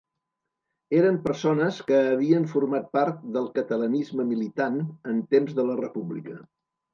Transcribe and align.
Eren 0.99 1.17
persones 1.25 1.81
que 1.91 1.99
havien 2.13 2.47
format 2.53 2.87
part 2.97 3.19
del 3.37 3.51
catalanisme 3.59 4.27
militant 4.31 4.81
en 5.13 5.21
temps 5.37 5.55
de 5.61 5.67
la 5.69 5.77
República. 5.85 6.41